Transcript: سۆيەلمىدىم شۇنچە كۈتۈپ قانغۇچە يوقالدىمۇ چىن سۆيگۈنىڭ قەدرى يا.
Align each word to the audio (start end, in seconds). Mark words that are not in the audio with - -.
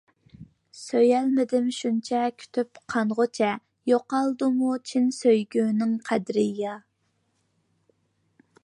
سۆيەلمىدىم 0.83 1.67
شۇنچە 1.79 2.21
كۈتۈپ 2.43 2.81
قانغۇچە 2.93 3.51
يوقالدىمۇ 3.93 4.73
چىن 4.93 5.07
سۆيگۈنىڭ 5.21 5.95
قەدرى 6.11 6.49
يا. 6.65 6.77